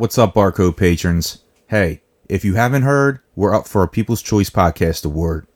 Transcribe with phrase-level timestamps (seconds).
[0.00, 1.44] What's up, Barcode patrons?
[1.66, 5.46] Hey, if you haven't heard, we're up for a People's Choice Podcast Award.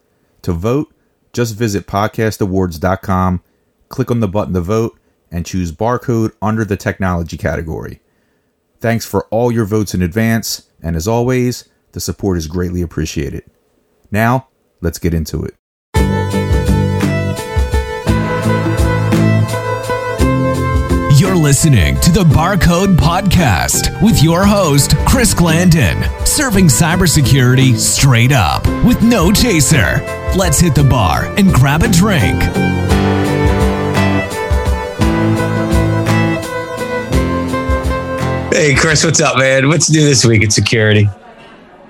[0.42, 0.94] To vote,
[1.32, 3.42] just visit podcastawards.com,
[3.88, 4.99] click on the button to vote,
[5.30, 8.02] and choose Barcode under the technology category.
[8.80, 13.45] Thanks for all your votes in advance, and as always, the support is greatly appreciated.
[14.11, 14.49] Now,
[14.83, 15.55] let's get into it.
[21.35, 28.65] You're listening to the Barcode Podcast with your host, Chris Glanden, serving cybersecurity straight up
[28.84, 30.01] with no chaser.
[30.38, 32.41] Let's hit the bar and grab a drink.
[38.52, 39.66] Hey, Chris, what's up, man?
[39.66, 41.09] What's new this week in security?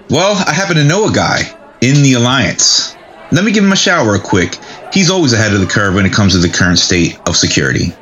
[0.08, 1.40] Well, I happen to know a guy
[1.82, 2.96] in the Alliance.
[3.30, 4.58] Let me give him a shout real quick.
[4.90, 7.94] He's always ahead of the curve when it comes to the current state of security.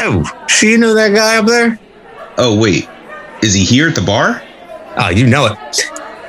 [0.00, 1.78] Oh, so you know that guy up there?
[2.36, 2.88] Oh, wait.
[3.42, 4.42] Is he here at the bar?
[4.96, 5.84] Oh, you know it.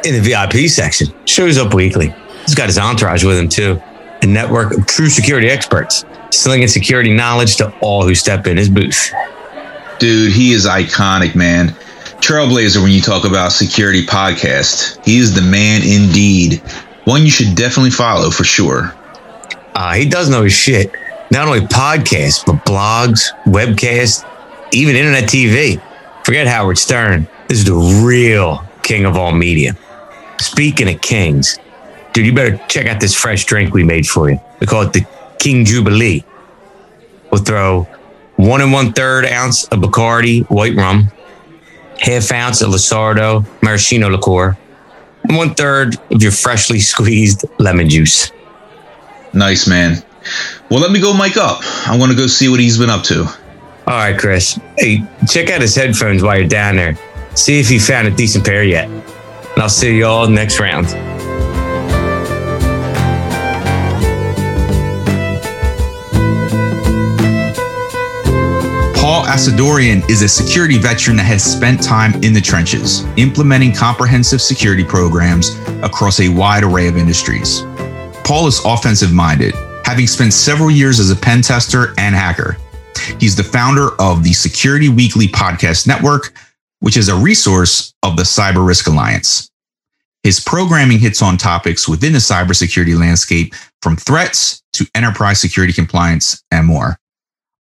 [0.05, 1.07] In the VIP section.
[1.25, 2.13] Shows up weekly.
[2.45, 3.81] He's got his entourage with him, too.
[4.21, 8.69] A network of true security experts, slinging security knowledge to all who step in his
[8.69, 9.11] booth.
[9.99, 11.69] Dude, he is iconic, man.
[12.21, 15.03] Trailblazer when you talk about security podcast.
[15.05, 16.61] He is the man indeed.
[17.05, 18.93] One you should definitely follow for sure.
[19.73, 20.91] Uh, he does know his shit.
[21.31, 24.25] Not only podcasts, but blogs, webcasts,
[24.73, 25.81] even internet TV.
[26.23, 27.27] Forget Howard Stern.
[27.47, 29.73] This is the real king of all media.
[30.39, 31.59] Speaking of kings,
[32.13, 34.39] dude, you better check out this fresh drink we made for you.
[34.59, 35.05] We call it the
[35.37, 36.23] King Jubilee.
[37.31, 37.87] We'll throw
[38.35, 41.11] one and one third ounce of Bacardi white rum,
[41.99, 44.57] half ounce of Luxardo maraschino liqueur,
[45.25, 48.31] and one third of your freshly squeezed lemon juice.
[49.33, 50.03] Nice, man.
[50.69, 51.59] Well, let me go mic up.
[51.87, 53.23] I want to go see what he's been up to.
[53.23, 54.59] All right, Chris.
[54.77, 56.95] Hey, check out his headphones while you're down there.
[57.35, 58.87] See if he found a decent pair yet.
[58.87, 60.87] And I'll see you all next round.
[68.95, 74.39] Paul Asadorian is a security veteran that has spent time in the trenches, implementing comprehensive
[74.39, 77.63] security programs across a wide array of industries.
[78.23, 82.57] Paul is offensive minded, having spent several years as a pen tester and hacker.
[83.19, 86.33] He's the founder of the Security Weekly Podcast Network,
[86.79, 89.49] which is a resource of the Cyber Risk Alliance.
[90.23, 96.43] His programming hits on topics within the cybersecurity landscape from threats to enterprise security compliance
[96.51, 96.99] and more.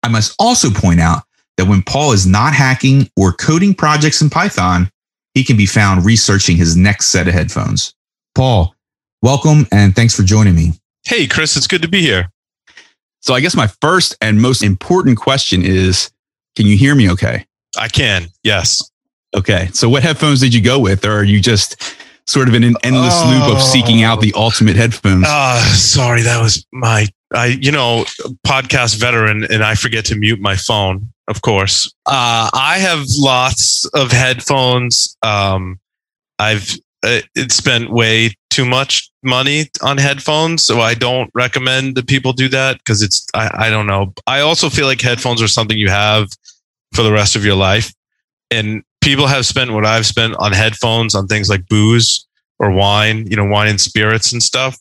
[0.03, 1.23] I must also point out
[1.57, 4.89] that when Paul is not hacking or coding projects in Python,
[5.33, 7.93] he can be found researching his next set of headphones.
[8.35, 8.75] Paul,
[9.21, 10.73] welcome and thanks for joining me.
[11.05, 12.29] Hey, Chris, it's good to be here.
[13.21, 16.11] So, I guess my first and most important question is
[16.55, 17.45] can you hear me okay?
[17.77, 18.81] I can, yes.
[19.35, 19.69] Okay.
[19.73, 21.95] So, what headphones did you go with, or are you just
[22.27, 23.29] sort of in an endless oh.
[23.29, 25.25] loop of seeking out the ultimate headphones?
[25.27, 28.05] Uh, sorry, that was my, I, you know,
[28.45, 31.93] podcast veteran, and I forget to mute my phone of course.
[32.05, 35.15] Uh, I have lots of headphones.
[35.21, 35.79] Um,
[36.39, 42.33] I've uh, spent way too much money on headphones, so I don't recommend that people
[42.33, 44.13] do that because it's I, I don't know.
[44.27, 46.27] I also feel like headphones are something you have
[46.93, 47.93] for the rest of your life,
[48.51, 52.27] and people have spent what I've spent on headphones on things like booze
[52.59, 54.77] or wine, you know, wine and spirits and stuff.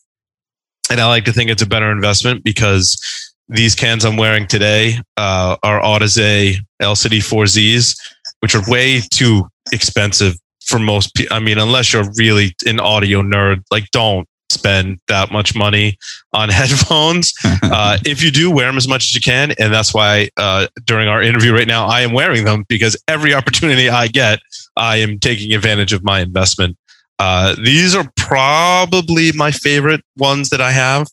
[0.91, 3.01] And I like to think it's a better investment because
[3.49, 7.97] these cans I'm wearing today uh, are Audeze LCD4Zs,
[8.41, 10.35] which are way too expensive
[10.69, 11.35] for most people.
[11.35, 15.99] I mean, unless you're really an audio nerd, like don't spend that much money
[16.33, 17.35] on headphones.
[17.63, 19.53] uh, if you do, wear them as much as you can.
[19.59, 23.35] And that's why uh, during our interview right now, I am wearing them because every
[23.35, 24.41] opportunity I get,
[24.77, 26.77] I am taking advantage of my investment.
[27.19, 31.09] Uh, these are probably my favorite ones that I have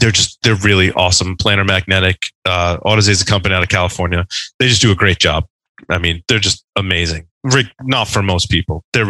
[0.00, 1.36] they're just they're really awesome.
[1.36, 4.26] Planar Magnetic, uh, is a company out of California.
[4.58, 5.46] They just do a great job.
[5.88, 7.28] I mean, they're just amazing.
[7.82, 8.82] Not for most people.
[8.92, 9.06] They're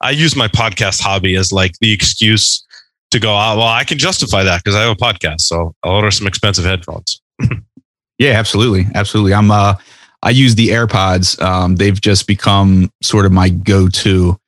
[0.00, 2.64] I use my podcast hobby as like the excuse
[3.10, 3.30] to go.
[3.30, 6.26] Oh, well, I can justify that because I have a podcast, so I'll order some
[6.26, 7.20] expensive headphones.
[8.18, 9.34] yeah, absolutely, absolutely.
[9.34, 9.74] I'm uh,
[10.22, 11.40] I use the AirPods.
[11.40, 14.38] Um, they've just become sort of my go-to.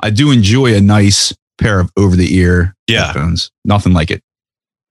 [0.00, 3.06] I do enjoy a nice pair of over-the-ear yeah.
[3.06, 3.50] headphones.
[3.64, 4.22] Nothing like it.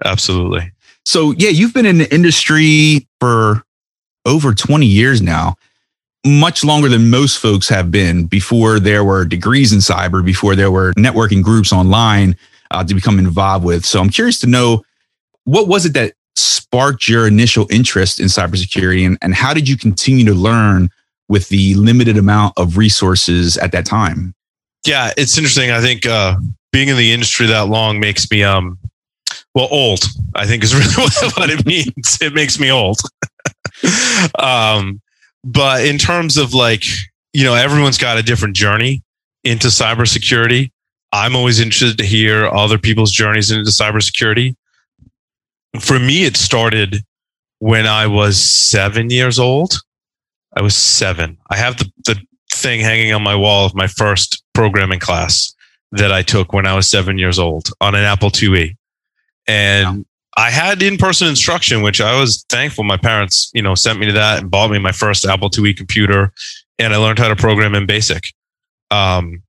[0.04, 0.72] Absolutely.
[1.06, 3.64] So, yeah, you've been in the industry for
[4.26, 5.56] over 20 years now,
[6.26, 10.72] much longer than most folks have been before there were degrees in cyber, before there
[10.72, 12.36] were networking groups online
[12.72, 13.86] uh, to become involved with.
[13.86, 14.84] So, I'm curious to know
[15.44, 19.78] what was it that sparked your initial interest in cybersecurity and, and how did you
[19.78, 20.90] continue to learn
[21.28, 24.34] with the limited amount of resources at that time.
[24.86, 25.72] Yeah, it's interesting.
[25.72, 26.36] I think uh,
[26.72, 28.78] being in the industry that long makes me um
[29.54, 30.04] well old.
[30.36, 32.18] I think is really what it means.
[32.22, 33.00] It makes me old.
[34.40, 35.02] um,
[35.46, 36.84] but in terms of like
[37.36, 39.04] you know, everyone's got a different journey
[39.44, 40.72] into cybersecurity.
[41.12, 44.56] I'm always interested to hear other people's journeys into cybersecurity.
[45.82, 47.04] For me, it started
[47.60, 49.74] when I was seven years old.
[50.56, 51.38] I was seven.
[51.50, 52.22] I have the, the
[52.54, 55.54] thing hanging on my wall of my first programming class
[55.92, 58.78] that I took when I was seven years old on an Apple IIe.
[59.46, 60.06] And
[60.38, 62.84] I had in-person instruction, which I was thankful.
[62.84, 65.78] My parents, you know, sent me to that and bought me my first Apple IIe
[65.78, 66.34] computer
[66.78, 68.24] and I learned how to program in BASIC.
[68.92, 69.42] Um,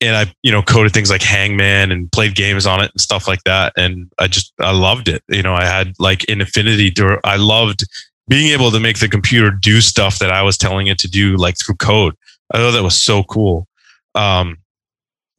[0.00, 3.28] and I, you know, coded things like Hangman and played games on it and stuff
[3.28, 3.72] like that.
[3.76, 5.22] And I just, I loved it.
[5.28, 7.84] You know, I had like an affinity to, I loved
[8.28, 11.36] being able to make the computer do stuff that I was telling it to do,
[11.36, 12.14] like through code.
[12.52, 13.68] I thought that was so cool.
[14.14, 14.58] Um,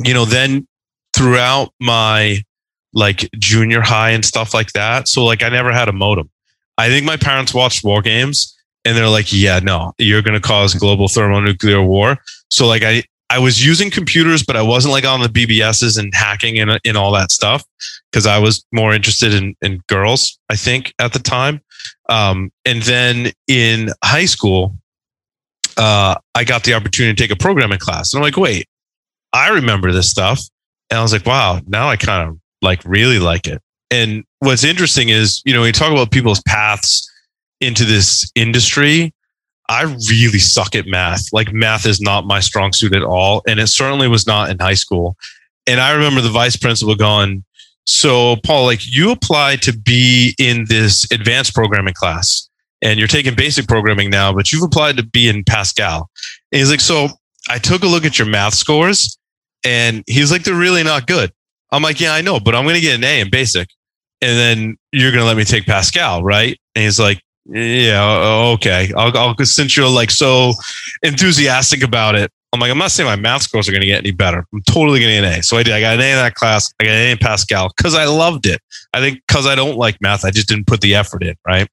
[0.03, 0.68] you know, then
[1.15, 2.44] throughout my
[2.95, 5.07] like junior high and stuff like that.
[5.07, 6.30] So like I never had a modem.
[6.77, 10.45] I think my parents watched war games and they're like, yeah, no, you're going to
[10.45, 12.18] cause global thermonuclear war.
[12.50, 16.13] So like I, I was using computers, but I wasn't like on the BBSs and
[16.13, 17.63] hacking and, and all that stuff
[18.12, 21.62] because I was more interested in, in girls, I think at the time.
[22.07, 24.75] Um, and then in high school,
[25.77, 28.13] uh, I got the opportunity to take a programming class.
[28.13, 28.68] And I'm like, wait,
[29.33, 30.42] I remember this stuff.
[30.89, 33.62] And I was like, wow, now I kind of like really like it.
[33.92, 37.10] And what's interesting is, you know, when you talk about people's paths
[37.62, 39.13] into this industry,
[39.69, 41.31] I really suck at math.
[41.34, 43.42] Like math is not my strong suit at all.
[43.48, 45.16] And it certainly was not in high school.
[45.68, 47.44] And I remember the vice principal going,
[47.88, 52.50] so Paul, like you applied to be in this advanced programming class
[52.81, 56.10] and you're taking basic programming now, but you've applied to be in Pascal.
[56.52, 57.10] And he's like, so
[57.50, 59.18] I took a look at your math scores
[59.63, 61.31] and he's like, they're really not good.
[61.75, 63.69] I'm like, yeah, I know, but I'm going to get an A in basic.
[64.22, 66.57] And then you're going to let me take Pascal, right?
[66.74, 68.92] And he's like, yeah, okay.
[68.95, 70.54] I'll, I'll since you're like so
[71.04, 72.31] enthusiastic about it.
[72.54, 74.45] I'm like, I'm not saying my math scores are going to get any better.
[74.54, 75.44] I'm totally getting an A.
[75.44, 75.74] So I did.
[75.74, 76.74] I got an A in that class.
[76.80, 78.62] I got an A in Pascal because I loved it.
[78.94, 81.36] I think because I don't like math, I just didn't put the effort in.
[81.45, 81.68] Right.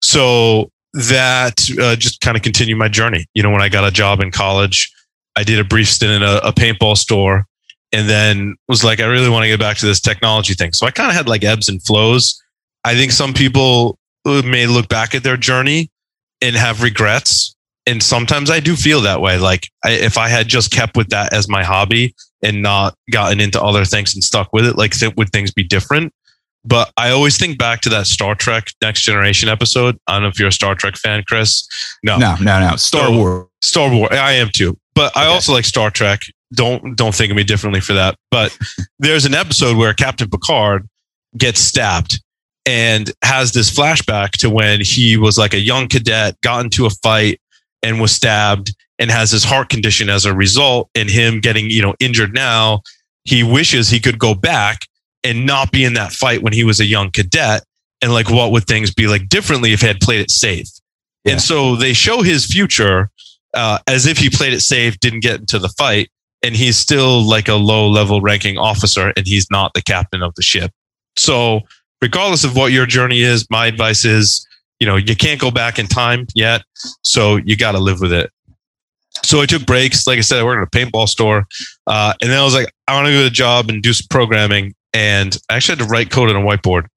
[0.00, 3.26] So that uh, just kind of continued my journey.
[3.34, 4.92] You know, when I got a job in college,
[5.34, 7.46] I did a brief stint in a, a paintball store
[7.94, 10.72] and then was like, I really want to get back to this technology thing.
[10.72, 12.42] So I kind of had like ebbs and flows.
[12.82, 15.90] I think some people uh, may look back at their journey
[16.42, 17.54] and have regrets.
[17.86, 19.38] And sometimes I do feel that way.
[19.38, 23.40] Like I, if I had just kept with that as my hobby and not gotten
[23.40, 26.12] into other things and stuck with it, like th- would things be different?
[26.64, 29.98] But I always think back to that Star Trek Next Generation episode.
[30.08, 31.68] I don't know if you're a Star Trek fan, Chris.
[32.02, 32.76] No, no, no, no.
[32.76, 33.46] Star so, Wars.
[33.62, 34.10] Star Wars.
[34.12, 34.76] I am too.
[34.94, 36.20] But I also like Star Trek.
[36.52, 38.16] Don't don't think of me differently for that.
[38.30, 38.56] But
[38.98, 40.88] there's an episode where Captain Picard
[41.36, 42.20] gets stabbed
[42.66, 46.90] and has this flashback to when he was like a young cadet, got into a
[46.90, 47.40] fight
[47.82, 51.82] and was stabbed and has his heart condition as a result and him getting, you
[51.82, 52.80] know, injured now.
[53.24, 54.80] He wishes he could go back
[55.22, 57.64] and not be in that fight when he was a young cadet.
[58.02, 60.68] And like, what would things be like differently if he had played it safe?
[61.24, 61.32] Yeah.
[61.32, 63.10] And so they show his future
[63.54, 66.10] uh, as if he played it safe, didn't get into the fight,
[66.44, 70.34] and he's still like a low level ranking officer and he's not the captain of
[70.34, 70.70] the ship.
[71.16, 71.62] So
[72.02, 74.46] regardless of what your journey is, my advice is,
[74.78, 76.62] you know, you can't go back in time yet.
[77.02, 78.30] So you got to live with it.
[79.22, 80.06] So I took breaks.
[80.06, 81.46] Like I said, I worked at a paintball store.
[81.86, 83.94] Uh, and then I was like, I want to go to a job and do
[83.94, 84.74] some programming.
[84.92, 86.88] And I actually had to write code on a whiteboard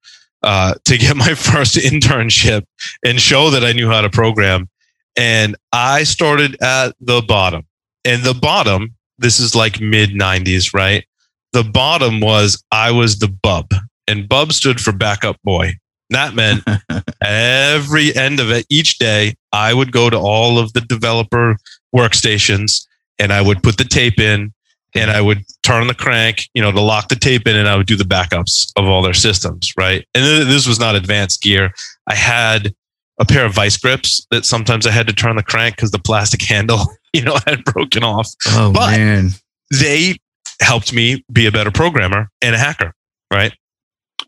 [0.42, 2.64] uh, to get my first internship
[3.02, 4.68] and show that I knew how to program.
[5.16, 7.64] And I started at the bottom.
[8.04, 11.04] And the bottom, this is like mid 90s, right?
[11.52, 13.72] The bottom was I was the bub
[14.08, 15.74] and Bub stood for backup boy.
[16.10, 16.64] That meant
[17.22, 21.56] every end of it, each day, I would go to all of the developer
[21.94, 22.86] workstations
[23.18, 24.54] and I would put the tape in
[24.94, 27.76] and I would turn the crank, you know, to lock the tape in and I
[27.76, 29.72] would do the backups of all their systems.
[29.76, 30.06] Right.
[30.14, 31.70] And this was not advanced gear.
[32.06, 32.74] I had
[33.18, 35.98] a pair of vice grips that sometimes I had to turn the crank because the
[35.98, 36.80] plastic handle,
[37.12, 38.28] you know, had broken off.
[38.46, 39.30] Oh, but man.
[39.70, 40.16] They
[40.60, 42.94] helped me be a better programmer and a hacker.
[43.32, 43.52] Right.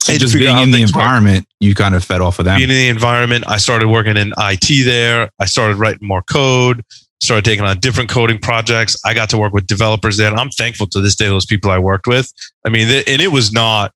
[0.01, 1.47] So just being in the environment, work.
[1.61, 2.57] you kind of fed off of that.
[2.57, 5.31] Being in the environment, I started working in IT there.
[5.39, 6.83] I started writing more code,
[7.23, 8.97] started taking on different coding projects.
[9.05, 10.31] I got to work with developers there.
[10.31, 12.33] And I'm thankful to this day, those people I worked with.
[12.65, 13.93] I mean, and it was not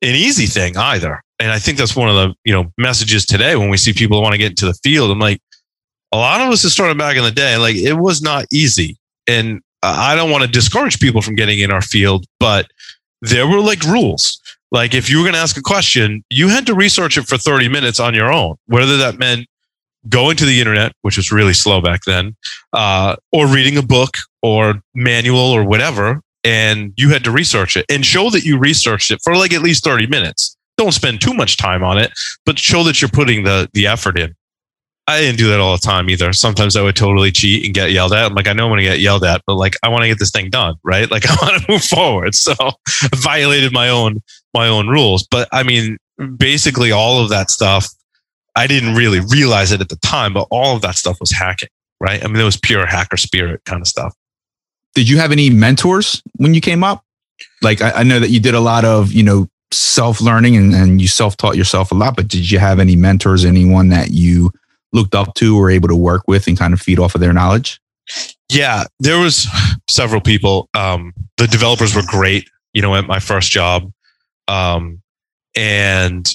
[0.00, 1.22] an easy thing either.
[1.42, 4.22] And I think that's one of the, you know, messages today when we see people
[4.22, 5.10] want to get into the field.
[5.10, 5.40] I'm like,
[6.12, 8.96] a lot of us that started back in the day, like it was not easy.
[9.26, 12.68] And I don't want to discourage people from getting in our field, but
[13.22, 14.40] there were like rules.
[14.70, 17.36] Like if you were going to ask a question, you had to research it for
[17.36, 19.48] 30 minutes on your own, whether that meant
[20.08, 22.36] going to the internet, which was really slow back then,
[22.72, 26.20] uh, or reading a book or manual or whatever.
[26.44, 29.62] And you had to research it and show that you researched it for like at
[29.62, 30.56] least 30 minutes.
[30.78, 32.12] Don't spend too much time on it,
[32.46, 34.34] but show that you're putting the, the effort in.
[35.08, 36.32] I didn't do that all the time either.
[36.32, 38.24] Sometimes I would totally cheat and get yelled at.
[38.24, 40.08] I'm like, I know I'm going to get yelled at, but like, I want to
[40.08, 41.10] get this thing done, right?
[41.10, 42.34] Like, I want to move forward.
[42.34, 44.22] So I violated my own,
[44.54, 45.26] my own rules.
[45.28, 45.98] But I mean,
[46.36, 47.88] basically all of that stuff,
[48.54, 51.70] I didn't really realize it at the time, but all of that stuff was hacking,
[52.00, 52.22] right?
[52.22, 54.14] I mean, it was pure hacker spirit kind of stuff.
[54.94, 57.04] Did you have any mentors when you came up?
[57.60, 60.74] Like, I, I know that you did a lot of, you know, self learning and,
[60.74, 64.10] and you self taught yourself a lot, but did you have any mentors, anyone that
[64.10, 64.50] you,
[64.92, 67.32] looked up to or able to work with and kind of feed off of their
[67.32, 67.80] knowledge?
[68.50, 69.46] Yeah, there was
[69.88, 70.68] several people.
[70.74, 73.90] Um, the developers were great, you know, at my first job.
[74.48, 75.00] Um,
[75.56, 76.30] and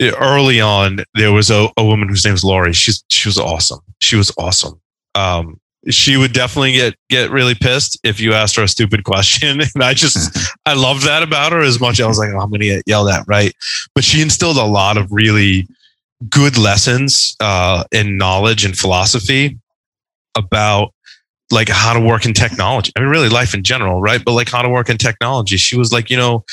[0.00, 2.72] early on, there was a, a woman whose name was Laurie.
[2.72, 3.80] She's, she was awesome.
[4.00, 4.80] She was awesome.
[5.14, 9.60] Um, she would definitely get get really pissed if you asked her a stupid question.
[9.74, 10.36] And I just
[10.66, 11.98] I loved that about her as much.
[11.98, 13.54] As I was like, oh, I'm gonna get yelled at, right?
[13.94, 15.66] But she instilled a lot of really
[16.28, 19.58] good lessons uh, in knowledge and philosophy
[20.36, 20.94] about
[21.50, 22.92] like how to work in technology.
[22.96, 24.24] I mean, really life in general, right?
[24.24, 25.56] But like how to work in technology.
[25.56, 26.44] She was like, you know,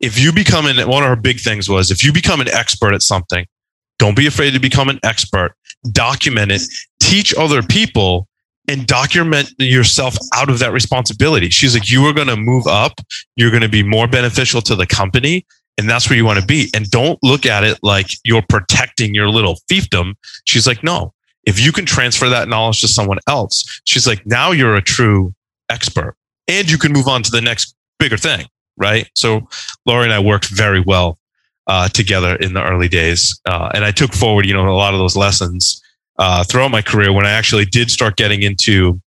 [0.00, 2.94] if you become an, one of her big things was if you become an expert
[2.94, 3.46] at something,
[3.98, 5.54] don't be afraid to become an expert,
[5.90, 6.62] document it,
[7.00, 8.28] teach other people
[8.68, 11.50] and document yourself out of that responsibility.
[11.50, 13.00] She's like, you are going to move up.
[13.36, 15.46] You're going to be more beneficial to the company
[15.78, 16.70] and that's where you want to be.
[16.74, 20.14] And don't look at it like you're protecting your little fiefdom.
[20.44, 21.12] She's like, no,
[21.44, 25.34] if you can transfer that knowledge to someone else, she's like, now you're a true
[25.68, 26.16] expert
[26.48, 28.46] and you can move on to the next bigger thing.
[28.78, 29.08] Right.
[29.14, 29.48] So
[29.86, 31.18] Laurie and I worked very well
[31.66, 33.40] uh, together in the early days.
[33.46, 35.82] Uh, and I took forward, you know, a lot of those lessons
[36.18, 39.00] uh, throughout my career when I actually did start getting into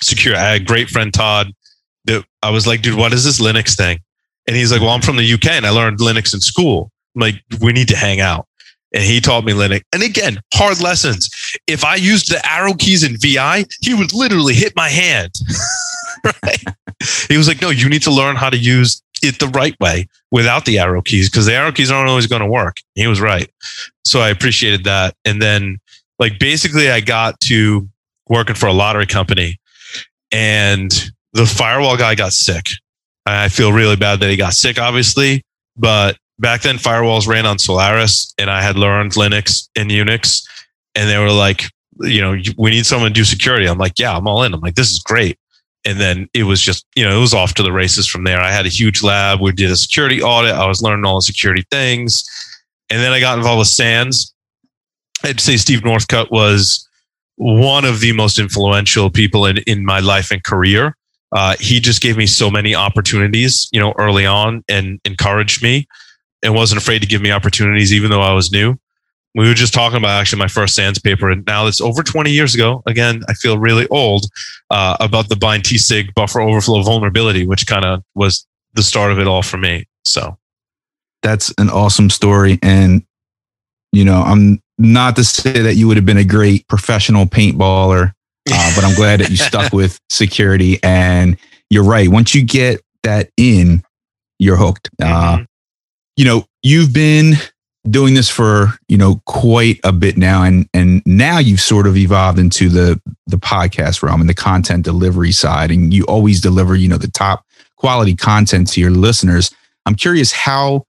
[0.00, 0.36] secure.
[0.36, 1.52] I had a great friend, Todd,
[2.04, 3.98] that I was like, dude, what is this Linux thing?
[4.46, 6.90] And he's like, well, I'm from the UK and I learned Linux in school.
[7.14, 8.46] I'm like, we need to hang out.
[8.94, 9.82] And he taught me Linux.
[9.92, 11.28] And again, hard lessons.
[11.66, 15.32] If I used the arrow keys in VI, he would literally hit my hand.
[16.24, 16.62] right?
[17.28, 20.08] He was like, no, you need to learn how to use it the right way
[20.30, 22.76] without the arrow keys because the arrow keys aren't always going to work.
[22.94, 23.50] He was right.
[24.04, 25.14] So I appreciated that.
[25.24, 25.78] And then,
[26.18, 27.88] like, basically, I got to
[28.28, 29.58] working for a lottery company
[30.32, 30.90] and
[31.32, 32.64] the firewall guy got sick
[33.26, 35.42] I feel really bad that he got sick, obviously,
[35.76, 40.46] but back then firewalls ran on Solaris and I had learned Linux and Unix
[40.94, 41.64] and they were like,
[42.00, 43.66] you know, we need someone to do security.
[43.66, 44.54] I'm like, yeah, I'm all in.
[44.54, 45.38] I'm like, this is great.
[45.84, 48.40] And then it was just, you know, it was off to the races from there.
[48.40, 49.40] I had a huge lab.
[49.40, 50.52] We did a security audit.
[50.52, 52.24] I was learning all the security things.
[52.90, 54.32] And then I got involved with SANS.
[55.26, 56.88] I'd say Steve Northcutt was
[57.36, 60.96] one of the most influential people in, in my life and career
[61.32, 65.86] uh, he just gave me so many opportunities, you know, early on and encouraged me
[66.42, 68.76] and wasn't afraid to give me opportunities, even though I was new.
[69.34, 72.30] We were just talking about actually my first SANS paper, and now it's over 20
[72.30, 72.82] years ago.
[72.86, 74.26] Again, I feel really old
[74.70, 79.18] uh, about the bind tsig buffer overflow vulnerability, which kind of was the start of
[79.18, 79.86] it all for me.
[80.06, 80.38] So
[81.22, 82.58] that's an awesome story.
[82.62, 83.02] And,
[83.92, 88.12] you know, I'm not to say that you would have been a great professional paintballer
[88.52, 90.78] uh, but I'm glad that you stuck with security.
[90.82, 91.36] And
[91.68, 92.08] you're right.
[92.08, 93.82] Once you get that in,
[94.38, 94.88] you're hooked.
[95.02, 95.44] Uh, mm-hmm.
[96.16, 97.34] you know, you've been
[97.90, 101.96] doing this for you know quite a bit now, and and now you've sort of
[101.96, 106.76] evolved into the the podcast realm and the content delivery side, and you always deliver
[106.76, 107.44] you know the top
[107.76, 109.52] quality content to your listeners.
[109.86, 110.84] I'm curious how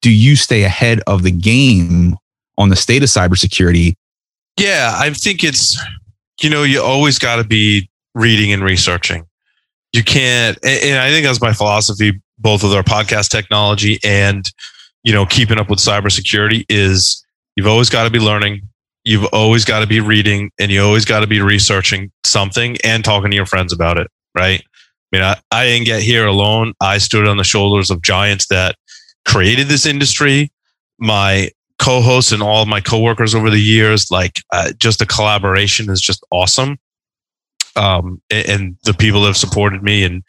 [0.00, 2.16] do you stay ahead of the game
[2.60, 3.94] on the state of cybersecurity?
[4.56, 5.76] Yeah, I think it's
[6.40, 9.26] you know, you always got to be reading and researching.
[9.92, 14.48] You can't, and I think that's my philosophy, both with our podcast technology and,
[15.02, 17.24] you know, keeping up with cybersecurity is
[17.56, 18.62] you've always got to be learning.
[19.04, 23.04] You've always got to be reading and you always got to be researching something and
[23.04, 24.08] talking to your friends about it.
[24.34, 24.62] Right.
[25.12, 26.74] I mean, I, I didn't get here alone.
[26.80, 28.76] I stood on the shoulders of giants that
[29.26, 30.52] created this industry.
[30.98, 31.50] My
[31.80, 34.10] co-hosts and all my coworkers over the years.
[34.10, 36.78] Like uh, just the collaboration is just awesome.
[37.74, 40.24] Um, and, and, the people that have supported me and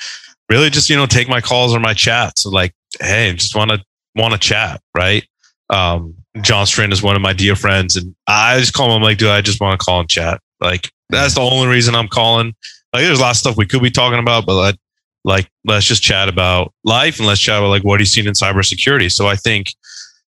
[0.48, 2.46] really just, you know, take my calls or my chats.
[2.46, 3.84] Like, Hey, just want to,
[4.16, 4.80] want to chat.
[4.96, 5.26] Right.
[5.70, 8.98] Um, John Strand is one of my dear friends, and I just call him.
[8.98, 10.40] I'm like, dude, I just want to call and chat.
[10.62, 12.54] Like that's the only reason I'm calling.
[12.94, 14.76] Like, there's a lot of stuff we could be talking about, but let,
[15.24, 18.34] like, let's just chat about life and let's chat about like what he's seen in
[18.34, 19.12] cybersecurity.
[19.12, 19.74] So I think,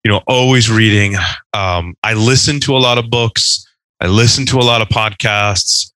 [0.08, 1.16] you know, always reading.
[1.52, 3.66] Um, I listen to a lot of books.
[4.00, 5.92] I listen to a lot of podcasts.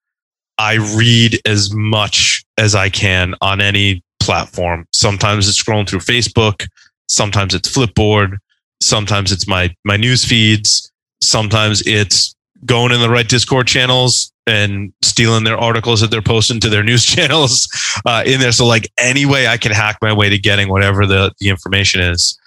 [0.58, 4.86] I read as much as I can on any platform.
[4.92, 6.66] Sometimes it's scrolling through Facebook.
[7.08, 8.36] Sometimes it's Flipboard.
[8.82, 10.92] Sometimes it's my my news feeds.
[11.22, 12.34] Sometimes it's
[12.66, 16.82] going in the right Discord channels and stealing their articles that they're posting to their
[16.90, 17.66] news channels
[18.04, 18.52] uh, in there.
[18.52, 22.02] So like any way I can hack my way to getting whatever the the information
[22.02, 22.38] is.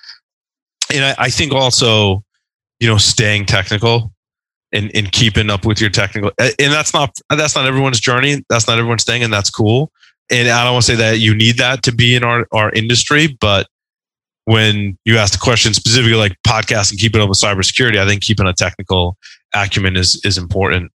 [0.94, 2.24] And I, I think also,
[2.80, 4.12] you know, staying technical
[4.72, 8.44] and, and keeping up with your technical and that's not that's not everyone's journey.
[8.50, 9.92] That's not everyone's thing, and that's cool.
[10.30, 12.72] And I don't want to say that you need that to be in our, our
[12.72, 13.68] industry, but
[14.46, 18.22] when you ask the question specifically like podcast and keeping up with cybersecurity, I think
[18.22, 19.18] keeping a technical
[19.54, 20.92] acumen is is important.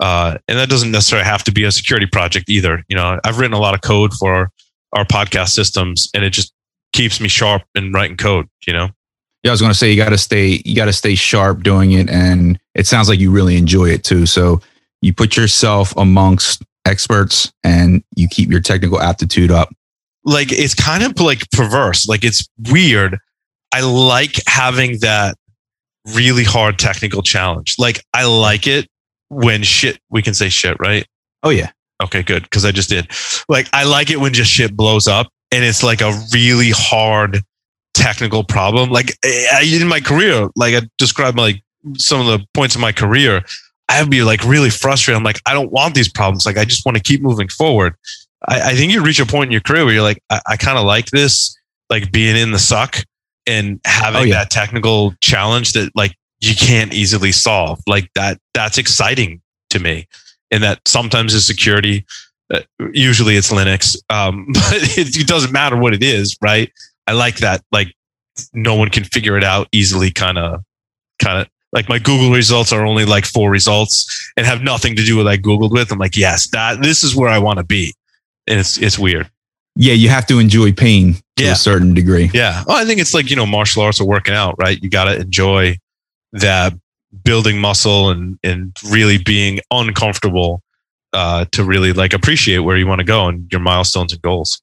[0.00, 2.82] Uh, and that doesn't necessarily have to be a security project either.
[2.88, 4.50] You know, I've written a lot of code for
[4.92, 6.52] our podcast systems, and it just
[6.92, 8.48] keeps me sharp in writing code.
[8.66, 8.88] You know.
[9.44, 11.62] Yeah, I was going to say you got to stay you got to stay sharp
[11.62, 14.26] doing it, and it sounds like you really enjoy it too.
[14.26, 14.60] So
[15.00, 19.68] you put yourself amongst experts, and you keep your technical aptitude up
[20.24, 22.08] like it's kind of like perverse.
[22.08, 23.18] Like it's weird.
[23.72, 25.36] I like having that
[26.14, 27.76] really hard technical challenge.
[27.78, 28.88] Like I like it
[29.28, 31.06] when shit, we can say shit, right?
[31.42, 31.70] Oh, yeah.
[32.02, 32.50] Okay, good.
[32.50, 33.10] Cause I just did.
[33.48, 37.42] Like I like it when just shit blows up and it's like a really hard
[38.04, 38.90] technical problem.
[38.90, 41.62] Like I, in my career, like I described like
[41.96, 43.42] some of the points in my career,
[43.88, 45.16] I'd be like really frustrated.
[45.16, 46.44] I'm like, I don't want these problems.
[46.44, 47.94] Like I just want to keep moving forward.
[48.46, 50.56] I, I think you reach a point in your career where you're like, I, I
[50.56, 51.56] kind of like this,
[51.88, 52.96] like being in the suck
[53.46, 54.34] and having oh, yeah.
[54.34, 57.80] that technical challenge that like you can't easily solve.
[57.86, 60.06] Like that, that's exciting to me.
[60.50, 62.04] And that sometimes is security.
[62.52, 62.60] Uh,
[62.92, 66.70] usually it's Linux, um, but it, it doesn't matter what it is, right?
[67.06, 67.62] I like that.
[67.72, 67.94] Like
[68.52, 70.10] no one can figure it out easily.
[70.10, 70.62] Kind of,
[71.22, 75.04] kind of like my Google results are only like four results and have nothing to
[75.04, 75.92] do with I Googled with.
[75.92, 77.92] I'm like, yes, that this is where I want to be
[78.46, 79.28] And it's it's weird.
[79.76, 81.52] Yeah, you have to enjoy pain to yeah.
[81.52, 82.30] a certain degree.
[82.32, 82.62] Yeah.
[82.66, 84.80] Well, I think it's like, you know, martial arts or working out, right?
[84.80, 85.78] You got to enjoy
[86.32, 86.74] that
[87.24, 90.62] building muscle and, and really being uncomfortable
[91.12, 94.62] uh, to really like appreciate where you want to go and your milestones and goals.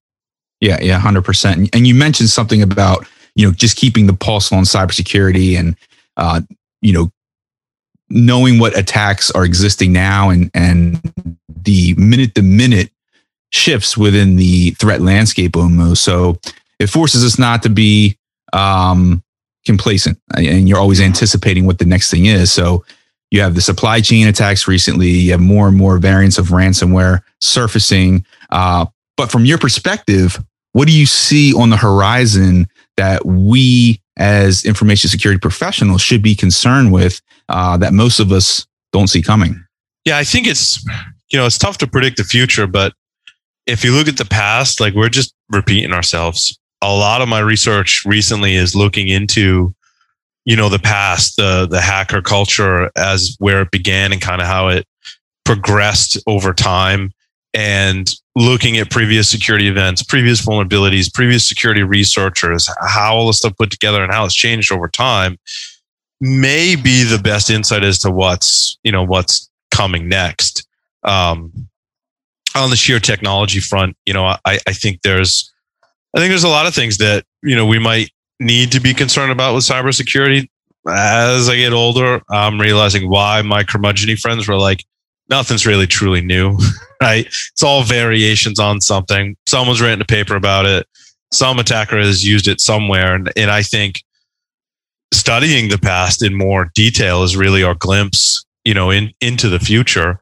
[0.61, 1.69] Yeah, yeah, 100%.
[1.73, 5.75] And you mentioned something about, you know, just keeping the pulse on cybersecurity and,
[6.17, 6.41] uh,
[6.81, 7.11] you know,
[8.09, 11.01] knowing what attacks are existing now and, and
[11.47, 12.91] the minute to minute
[13.51, 16.03] shifts within the threat landscape almost.
[16.03, 16.39] So
[16.79, 18.17] it forces us not to be
[18.53, 19.23] um,
[19.65, 22.51] complacent and you're always anticipating what the next thing is.
[22.51, 22.83] So
[23.31, 27.21] you have the supply chain attacks recently, you have more and more variants of ransomware
[27.39, 28.25] surfacing.
[28.49, 34.63] Uh, but from your perspective, what do you see on the horizon that we as
[34.65, 39.63] information security professionals should be concerned with uh, that most of us don't see coming?
[40.05, 40.83] Yeah, I think it's
[41.31, 42.93] you know it's tough to predict the future, but
[43.67, 46.57] if you look at the past, like we're just repeating ourselves.
[46.83, 49.75] A lot of my research recently is looking into,
[50.45, 54.47] you know, the past, the the hacker culture as where it began and kind of
[54.47, 54.87] how it
[55.45, 57.11] progressed over time
[57.53, 63.57] and looking at previous security events, previous vulnerabilities, previous security researchers, how all the stuff
[63.57, 65.37] put together and how it's changed over time
[66.21, 70.65] may be the best insight as to what's, you know, what's coming next.
[71.03, 71.67] Um,
[72.55, 75.51] on the sheer technology front, you know, I, I think there's,
[76.15, 78.93] I think there's a lot of things that, you know, we might need to be
[78.93, 80.49] concerned about with cybersecurity.
[80.87, 84.83] As I get older, I'm realizing why my curmudgeony friends were like,
[85.31, 86.57] nothing's really truly new,
[87.01, 87.25] right?
[87.25, 89.35] It's all variations on something.
[89.47, 90.85] Someone's written a paper about it.
[91.31, 93.15] Some attacker has used it somewhere.
[93.15, 94.03] And, and I think
[95.13, 99.59] studying the past in more detail is really our glimpse, you know, in, into the
[99.59, 100.21] future.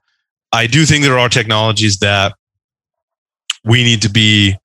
[0.54, 2.36] I do think there are technologies that
[3.66, 4.56] we need to be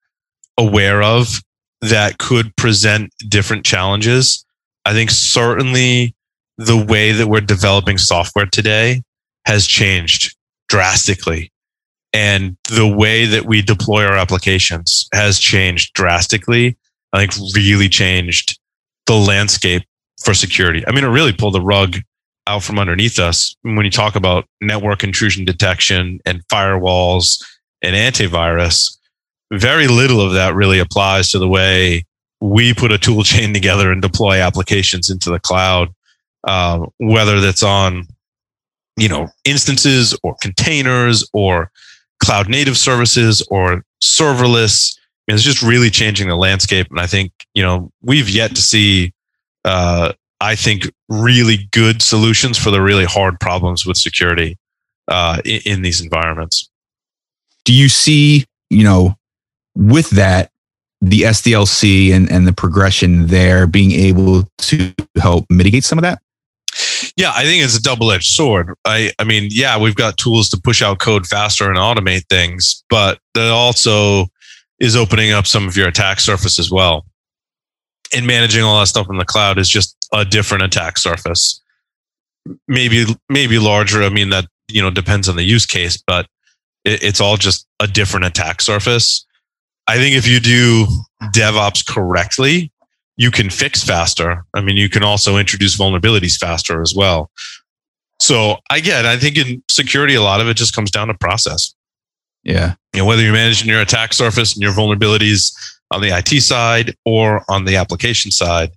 [0.56, 1.40] aware of
[1.80, 4.44] that could present different challenges.
[4.84, 6.14] I think certainly
[6.56, 9.02] the way that we're developing software today
[9.46, 10.36] has changed
[10.68, 11.50] drastically.
[12.12, 16.76] And the way that we deploy our applications has changed drastically.
[17.12, 18.58] I think really changed
[19.06, 19.82] the landscape
[20.22, 20.84] for security.
[20.86, 21.96] I mean, it really pulled the rug
[22.46, 27.42] out from underneath us when you talk about network intrusion detection and firewalls
[27.82, 28.98] and antivirus
[29.52, 32.04] very little of that really applies to the way
[32.40, 35.88] we put a tool chain together and deploy applications into the cloud
[36.46, 38.06] uh, whether that's on
[38.96, 41.70] you know instances or containers or
[42.22, 44.96] cloud native services or serverless.
[44.98, 48.54] I mean, it's just really changing the landscape, and I think you know we've yet
[48.56, 49.12] to see.
[49.64, 54.58] Uh, I think really good solutions for the really hard problems with security
[55.08, 56.68] uh, in, in these environments.
[57.64, 59.16] Do you see, you know,
[59.74, 60.50] with that,
[61.00, 66.20] the SDLC and, and the progression there being able to help mitigate some of that?
[67.16, 68.74] Yeah, I think it's a double edged sword.
[68.84, 72.82] I, I mean, yeah, we've got tools to push out code faster and automate things,
[72.90, 74.26] but that also
[74.80, 77.06] is opening up some of your attack surface as well.
[78.14, 81.60] And managing all that stuff in the cloud is just a different attack surface.
[82.66, 84.02] Maybe, maybe larger.
[84.02, 86.26] I mean, that, you know, depends on the use case, but
[86.84, 89.24] it, it's all just a different attack surface.
[89.86, 90.86] I think if you do
[91.32, 92.72] DevOps correctly,
[93.16, 94.44] you can fix faster.
[94.54, 97.30] I mean, you can also introduce vulnerabilities faster as well.
[98.20, 101.74] So again, I think in security, a lot of it just comes down to process.
[102.42, 102.74] Yeah.
[102.92, 105.54] You know, whether you're managing your attack surface and your vulnerabilities
[105.90, 108.70] on the IT side or on the application side,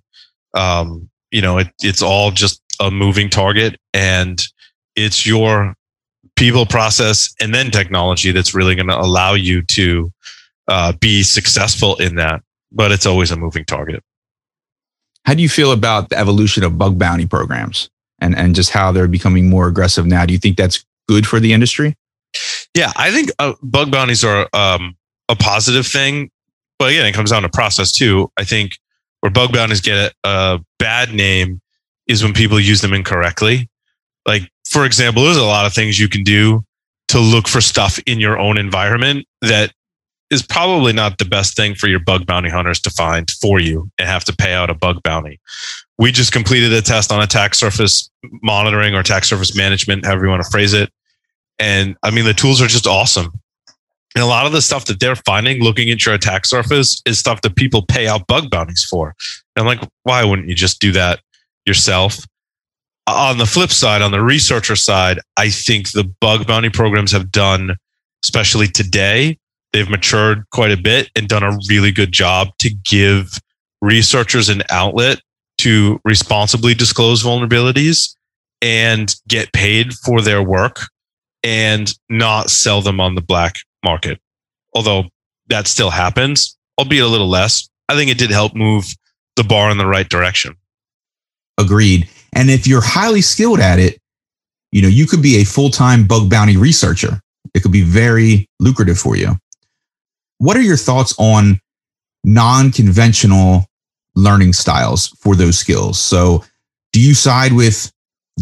[0.54, 4.42] um, you know, it, it's all just a moving target and
[4.96, 5.74] it's your
[6.36, 10.12] people process and then technology that's really going to allow you to
[10.68, 12.42] uh, be successful in that.
[12.70, 14.02] But it's always a moving target.
[15.28, 18.92] How do you feel about the evolution of bug bounty programs and, and just how
[18.92, 20.24] they're becoming more aggressive now?
[20.24, 21.98] Do you think that's good for the industry?
[22.74, 24.96] Yeah, I think uh, bug bounties are um,
[25.28, 26.30] a positive thing.
[26.78, 28.32] But again, it comes down to process too.
[28.38, 28.72] I think
[29.20, 31.60] where bug bounties get a, a bad name
[32.06, 33.68] is when people use them incorrectly.
[34.24, 36.64] Like, for example, there's a lot of things you can do
[37.08, 39.74] to look for stuff in your own environment that
[40.30, 43.90] is probably not the best thing for your bug bounty hunters to find for you
[43.98, 45.40] and have to pay out a bug bounty.
[45.98, 48.10] We just completed a test on attack surface
[48.42, 50.92] monitoring or attack surface management, however you want to phrase it.
[51.58, 53.32] And I mean, the tools are just awesome.
[54.14, 57.18] And a lot of the stuff that they're finding looking at your attack surface is
[57.18, 59.14] stuff that people pay out bug bounties for.
[59.56, 61.20] And I'm like, why wouldn't you just do that
[61.66, 62.18] yourself?
[63.06, 67.32] On the flip side, on the researcher side, I think the bug bounty programs have
[67.32, 67.76] done,
[68.24, 69.38] especially today,
[69.72, 73.38] they've matured quite a bit and done a really good job to give
[73.80, 75.20] researchers an outlet
[75.58, 78.14] to responsibly disclose vulnerabilities
[78.62, 80.82] and get paid for their work
[81.42, 84.20] and not sell them on the black market.
[84.74, 85.04] Although
[85.48, 87.68] that still happens, albeit a little less.
[87.88, 88.84] I think it did help move
[89.36, 90.54] the bar in the right direction.
[91.58, 92.08] Agreed.
[92.34, 93.98] And if you're highly skilled at it,
[94.70, 97.20] you know, you could be a full-time bug bounty researcher.
[97.54, 99.36] It could be very lucrative for you.
[100.38, 101.60] What are your thoughts on
[102.24, 103.66] non-conventional
[104.14, 105.98] learning styles for those skills?
[106.00, 106.44] So,
[106.92, 107.92] do you side with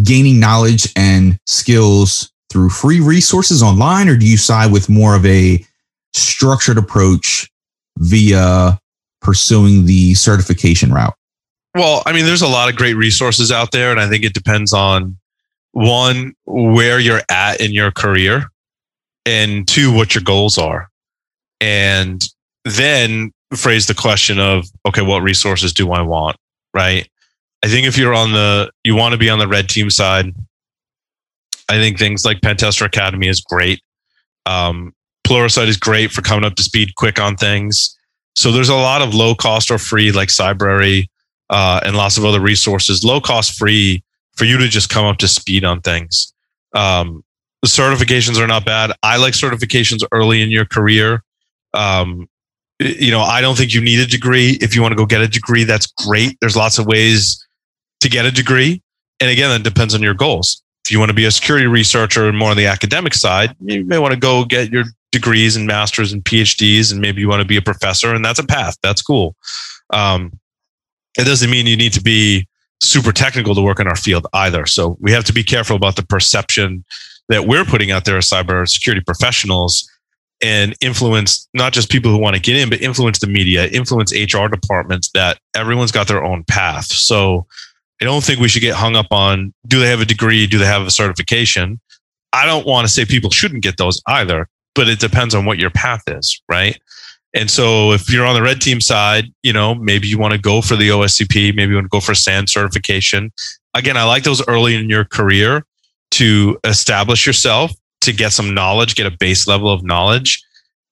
[0.02, 5.26] gaining knowledge and skills through free resources online, or do you side with more of
[5.26, 5.64] a
[6.12, 7.50] structured approach
[7.98, 8.78] via
[9.20, 11.14] pursuing the certification route?
[11.74, 14.32] Well, I mean, there's a lot of great resources out there, and I think it
[14.32, 15.16] depends on
[15.72, 18.50] one, where you're at in your career,
[19.26, 20.88] and two, what your goals are.
[21.60, 22.22] And
[22.64, 26.36] then phrase the question of, okay, what resources do I want?
[26.74, 27.08] Right.
[27.64, 30.34] I think if you're on the, you want to be on the red team side,
[31.68, 33.80] I think things like Pentester Academy is great.
[34.44, 34.92] Um,
[35.26, 37.96] Pluralsight is great for coming up to speed quick on things.
[38.36, 41.08] So there's a lot of low cost or free like Cybrary
[41.50, 44.04] uh, and lots of other resources, low cost free
[44.36, 46.32] for you to just come up to speed on things.
[46.74, 47.24] Um,
[47.62, 48.92] the certifications are not bad.
[49.02, 51.24] I like certifications early in your career.
[51.76, 52.28] Um,
[52.78, 54.58] you know, I don't think you need a degree.
[54.60, 56.36] If you want to go get a degree, that's great.
[56.40, 57.42] There's lots of ways
[58.00, 58.82] to get a degree.
[59.20, 60.62] And again, that depends on your goals.
[60.84, 63.84] If you want to be a security researcher and more on the academic side, you
[63.84, 67.40] may want to go get your degrees and masters and PhDs, and maybe you want
[67.40, 68.76] to be a professor, and that's a path.
[68.82, 69.34] That's cool.
[69.90, 70.38] Um,
[71.18, 72.46] it doesn't mean you need to be
[72.82, 74.66] super technical to work in our field either.
[74.66, 76.84] So we have to be careful about the perception
[77.28, 79.90] that we're putting out there as cyber security professionals
[80.42, 84.12] and influence not just people who want to get in, but influence the media, influence
[84.12, 86.86] HR departments that everyone's got their own path.
[86.86, 87.46] So
[88.00, 90.46] I don't think we should get hung up on do they have a degree?
[90.46, 91.80] Do they have a certification?
[92.32, 95.58] I don't want to say people shouldn't get those either, but it depends on what
[95.58, 96.78] your path is, right?
[97.34, 100.38] And so if you're on the red team side, you know, maybe you want to
[100.38, 103.32] go for the OSCP, maybe you want to go for SANS certification.
[103.74, 105.64] Again, I like those early in your career
[106.12, 107.72] to establish yourself,
[108.06, 110.42] to get some knowledge, get a base level of knowledge.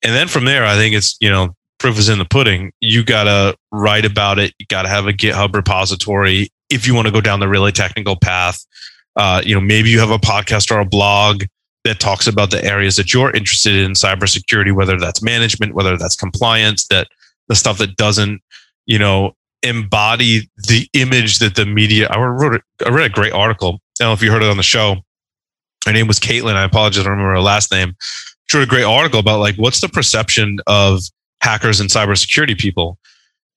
[0.03, 2.73] And then from there, I think it's, you know, proof is in the pudding.
[2.81, 4.55] You got to write about it.
[4.59, 7.73] You got to have a GitHub repository if you want to go down the really
[7.73, 8.65] technical path.
[9.17, 11.45] Uh, you know, maybe you have a podcast or a blog
[11.85, 16.17] that talks about the areas that you're interested in cybersecurity, whether that's management, whether that's
[16.17, 17.09] compliance, that
[17.49, 18.41] the stuff that doesn't,
[18.87, 22.07] you know, embody the image that the media.
[22.09, 23.81] I wrote, I read a great article.
[24.01, 24.97] I don't know if you heard it on the show.
[25.87, 26.55] Her name was Caitlin.
[26.55, 27.95] I apologize, I don't remember her last name.
[28.47, 31.01] She wrote a great article about like what's the perception of
[31.41, 32.99] hackers and cybersecurity people.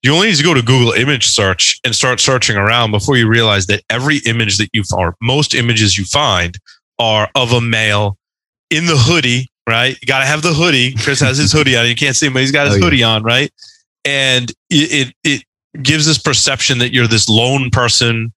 [0.02, 3.28] You only need to go to Google image search and start searching around before you
[3.28, 6.56] realize that every image that you find, most images you find
[6.98, 8.16] are of a male
[8.70, 9.96] in the hoodie, right?
[10.00, 10.94] You got to have the hoodie.
[10.94, 11.86] Chris has his hoodie on.
[11.86, 12.84] You can't see him, but he's got his oh, yeah.
[12.84, 13.50] hoodie on, right?
[14.04, 18.32] And it, it, it gives this perception that you're this lone person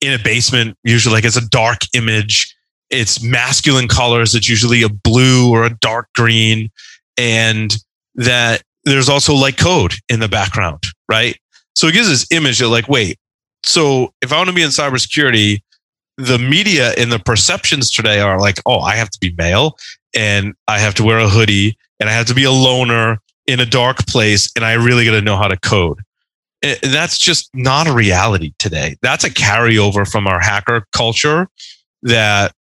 [0.00, 2.55] in a basement, usually like it's a dark image.
[2.90, 4.34] It's masculine colors.
[4.34, 6.70] It's usually a blue or a dark green.
[7.18, 7.76] And
[8.14, 11.36] that there's also like code in the background, right?
[11.74, 13.18] So it gives this image of like, wait,
[13.64, 15.60] so if I want to be in cybersecurity,
[16.16, 19.76] the media and the perceptions today are like, oh, I have to be male
[20.14, 23.60] and I have to wear a hoodie and I have to be a loner in
[23.60, 26.00] a dark place and I really got to know how to code.
[26.62, 28.96] And that's just not a reality today.
[29.02, 31.48] That's a carryover from our hacker culture
[32.02, 32.52] that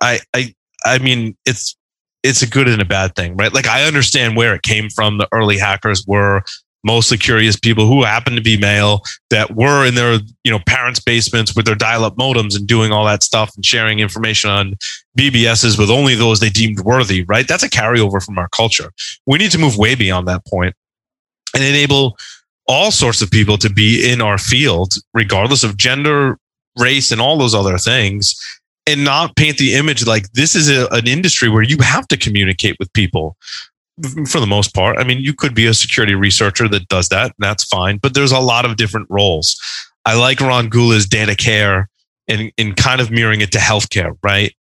[0.00, 1.76] I I I mean it's
[2.22, 3.52] it's a good and a bad thing, right?
[3.52, 5.18] Like I understand where it came from.
[5.18, 6.42] The early hackers were
[6.84, 11.00] mostly curious people who happened to be male that were in their you know parents
[11.00, 14.74] basements with their dial-up modems and doing all that stuff and sharing information on
[15.18, 18.92] bbs's with only those they deemed worthy right that's a carryover from our culture
[19.26, 20.74] we need to move way beyond that point
[21.54, 22.16] and enable
[22.68, 26.38] all sorts of people to be in our field regardless of gender
[26.78, 28.40] race and all those other things
[28.88, 32.16] and not paint the image like this is a, an industry where you have to
[32.16, 33.36] communicate with people
[34.26, 34.98] for the most part.
[34.98, 37.98] I mean, you could be a security researcher that does that, and that's fine.
[37.98, 39.60] But there's a lot of different roles.
[40.06, 41.90] I like Ron Gula's data care
[42.28, 44.54] and in kind of mirroring it to healthcare, right?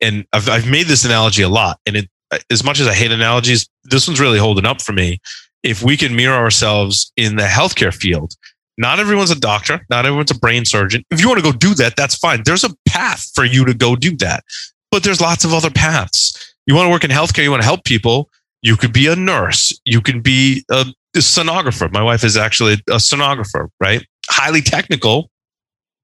[0.00, 2.08] And I've I've made this analogy a lot, and it
[2.50, 5.20] as much as I hate analogies, this one's really holding up for me.
[5.62, 8.34] If we can mirror ourselves in the healthcare field,
[8.76, 11.04] not everyone's a doctor, not everyone's a brain surgeon.
[11.10, 12.42] If you want to go do that, that's fine.
[12.44, 14.44] There's a path for you to go do that,
[14.90, 16.54] but there's lots of other paths.
[16.66, 18.30] You want to work in healthcare, you want to help people
[18.64, 19.78] you could be a nurse.
[19.84, 21.92] You can be a, a sonographer.
[21.92, 24.04] My wife is actually a sonographer, right?
[24.26, 25.30] Highly technical,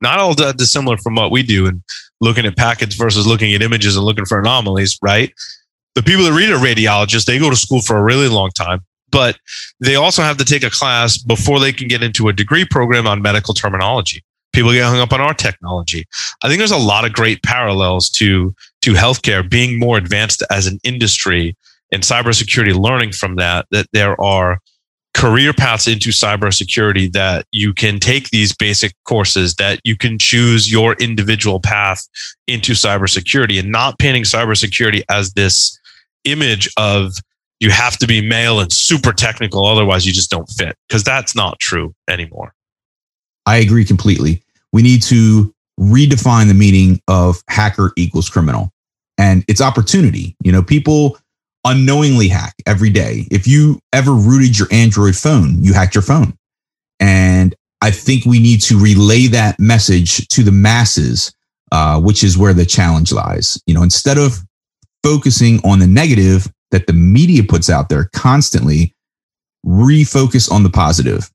[0.03, 1.83] not all that dissimilar from what we do and
[2.21, 5.33] looking at packets versus looking at images and looking for anomalies, right?
[5.95, 8.81] The people that read a radiologist, they go to school for a really long time,
[9.11, 9.39] but
[9.81, 13.07] they also have to take a class before they can get into a degree program
[13.07, 14.23] on medical terminology.
[14.53, 16.07] People get hung up on our technology.
[16.43, 20.67] I think there's a lot of great parallels to to healthcare being more advanced as
[20.67, 21.57] an industry
[21.93, 24.59] and cybersecurity learning from that that there are
[25.15, 30.71] career paths into cybersecurity that you can take these basic courses that you can choose
[30.71, 32.07] your individual path
[32.47, 35.79] into cybersecurity and not painting cybersecurity as this
[36.25, 37.15] image of
[37.61, 41.35] you have to be male and super technical otherwise you just don't fit because that's
[41.35, 42.53] not true anymore
[43.47, 44.43] i agree completely
[44.73, 48.71] we need to redefine the meaning of hacker equals criminal
[49.19, 51.17] and it's opportunity you know people
[51.65, 53.27] unknowingly hack every day.
[53.31, 56.37] If you ever rooted your Android phone, you hacked your phone.
[56.99, 61.33] And I think we need to relay that message to the masses,
[61.73, 63.61] uh, which is where the challenge lies.
[63.67, 64.39] You know, instead of
[65.03, 68.95] focusing on the negative that the media puts out there constantly,
[69.67, 71.31] refocus on the positive.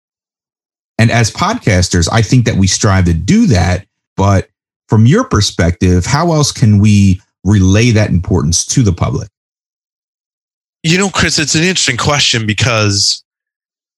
[0.98, 3.86] And as podcasters, I think that we strive to do that.
[4.16, 4.50] But
[4.88, 9.30] from your perspective, how else can we relay that importance to the public?
[10.84, 13.24] You know, Chris, it's an interesting question because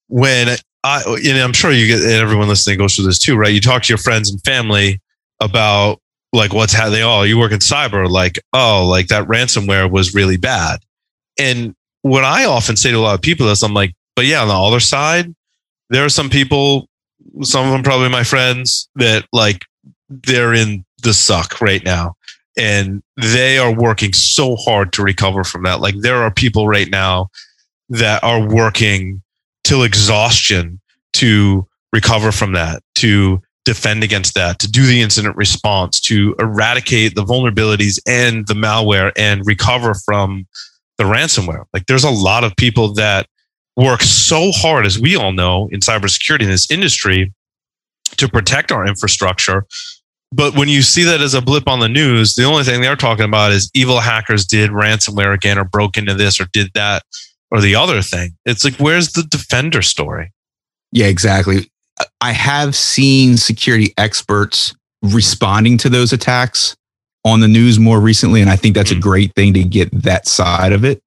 [0.08, 3.52] when I, and I'm sure you get, and everyone listening goes through this too, right?
[3.52, 5.00] You talk to your friends and family
[5.40, 6.00] about
[6.32, 10.14] like what's how they all, you work in cyber, like, oh, like that ransomware was
[10.14, 10.80] really bad.
[11.38, 14.42] And what I often say to a lot of people is, I'm like, but yeah,
[14.42, 15.34] on the other side,
[15.90, 16.88] there are some people,
[17.42, 19.64] some of them probably my friends that like
[20.08, 22.14] they're in the suck right now
[22.56, 25.80] and they are working so hard to recover from that.
[25.80, 27.28] Like there are people right now
[27.88, 29.22] that are working
[29.64, 30.80] till exhaustion
[31.14, 37.14] to recover from that, to defend against that, to do the incident response, to eradicate
[37.14, 40.46] the vulnerabilities and the malware and recover from
[40.98, 41.64] the ransomware.
[41.72, 43.26] Like there's a lot of people that
[43.76, 47.32] work so hard, as we all know, in cybersecurity in this industry
[48.16, 49.64] to protect our infrastructure
[50.32, 52.96] but when you see that as a blip on the news, the only thing they're
[52.96, 57.02] talking about is evil hackers did ransomware again or broke into this or did that
[57.50, 58.36] or the other thing.
[58.44, 60.32] It's like, where's the defender story?
[60.92, 61.70] Yeah, exactly.
[62.20, 66.76] I have seen security experts responding to those attacks
[67.24, 70.26] on the news more recently, and I think that's a great thing to get that
[70.26, 71.02] side of it.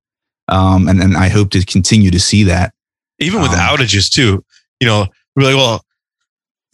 [0.47, 2.74] Um, and and I hope to continue to see that.
[3.19, 4.43] even with Um, outages too.
[4.80, 5.86] You know, we're like, well,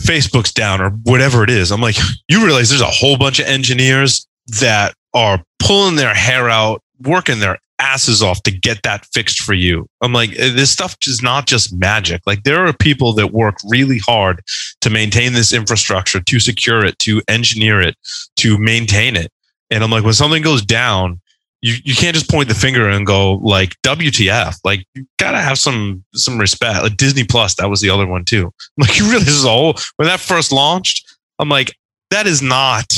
[0.02, 1.72] Facebook's down or whatever it is.
[1.72, 1.98] I'm like,
[2.30, 4.28] you realize there's a whole bunch of engineers
[4.60, 9.54] that are pulling their hair out, working their asses off to get that fixed for
[9.54, 9.88] you.
[10.02, 12.22] I'm like, eh, this stuff is not just magic.
[12.26, 14.42] Like there are people that work really hard
[14.82, 17.96] to maintain this infrastructure, to secure it, to engineer it,
[18.38, 19.32] to maintain it.
[19.70, 21.22] And I'm like, when something goes down,
[21.62, 24.58] you, you can't just point the finger and go like WTF.
[24.64, 26.84] Like you gotta have some some respect.
[26.84, 28.46] Like Disney Plus, that was the other one too.
[28.46, 28.54] I'm
[28.88, 31.06] Like you really this is a whole when that first launched,
[31.40, 31.76] I'm like,
[32.12, 32.94] that is not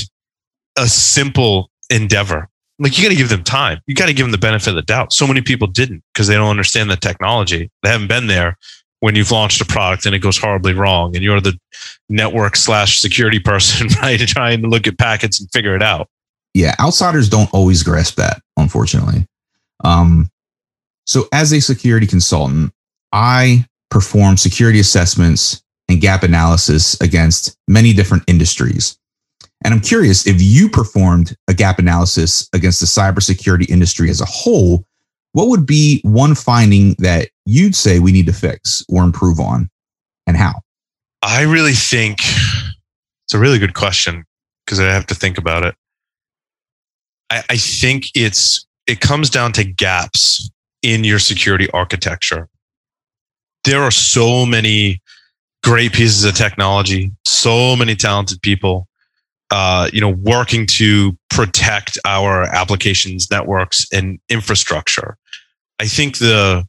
[0.77, 2.49] a simple endeavor.
[2.79, 3.81] Like you gotta give them time.
[3.87, 5.13] You gotta give them the benefit of the doubt.
[5.13, 7.69] So many people didn't because they don't understand the technology.
[7.83, 8.57] They haven't been there
[9.01, 11.57] when you've launched a product and it goes horribly wrong and you're the
[12.09, 14.19] network slash security person, right?
[14.19, 16.09] Trying to look at packets and figure it out.
[16.53, 19.25] yeah, outsiders don't always grasp that, unfortunately.
[19.83, 20.29] Um,
[21.05, 22.71] so, as a security consultant,
[23.11, 28.98] I perform security assessments and gap analysis against many different industries.
[29.63, 34.25] And I'm curious if you performed a gap analysis against the cybersecurity industry as a
[34.25, 34.85] whole,
[35.33, 39.69] what would be one finding that you'd say we need to fix or improve on,
[40.25, 40.53] and how?
[41.21, 44.25] I really think it's a really good question
[44.65, 45.75] because I have to think about it.
[47.29, 50.49] I, I think it's it comes down to gaps
[50.81, 52.47] in your security architecture.
[53.65, 55.01] There are so many
[55.63, 58.87] great pieces of technology, so many talented people,
[59.51, 65.17] uh, you know, working to protect our applications, networks, and infrastructure.
[65.79, 66.67] I think the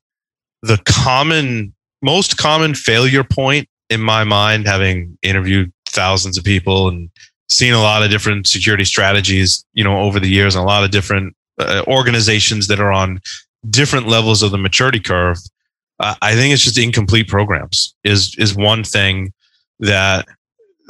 [0.62, 7.10] the common most common failure point in my mind, having interviewed thousands of people and
[7.48, 10.84] seen a lot of different security strategies, you know, over the years, and a lot
[10.84, 13.20] of different uh, organizations that are on
[13.68, 15.38] different levels of the maturity curve.
[15.98, 19.32] Uh, I think it's just incomplete programs is is one thing
[19.80, 20.26] that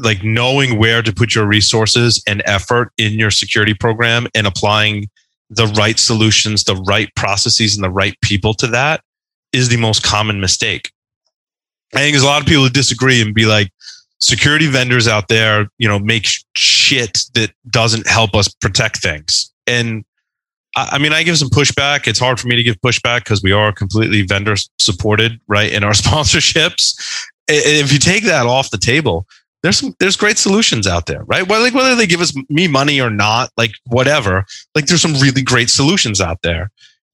[0.03, 5.09] like knowing where to put your resources and effort in your security program and applying
[5.51, 9.03] the right solutions, the right processes, and the right people to that
[9.53, 10.93] is the most common mistake.
[11.95, 13.71] I think there's a lot of people who disagree and be like,
[14.21, 19.51] security vendors out there, you know, make shit that doesn't help us protect things.
[19.67, 20.05] And
[20.77, 22.07] I, mean, I give some pushback.
[22.07, 25.83] It's hard for me to give pushback because we are completely vendor supported, right, in
[25.83, 26.95] our sponsorships.
[27.49, 29.27] If you take that off the table,
[29.63, 31.47] there's some there's great solutions out there, right?
[31.47, 34.45] Whether like whether they give us me money or not, like whatever,
[34.75, 36.71] like there's some really great solutions out there.